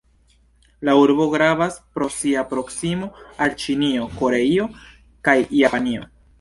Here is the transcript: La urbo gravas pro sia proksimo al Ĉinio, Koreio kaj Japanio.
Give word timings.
La 0.87 0.95
urbo 1.01 1.27
gravas 1.33 1.77
pro 1.97 2.07
sia 2.15 2.45
proksimo 2.55 3.11
al 3.47 3.55
Ĉinio, 3.67 4.11
Koreio 4.19 4.69
kaj 5.31 5.41
Japanio. 5.63 6.13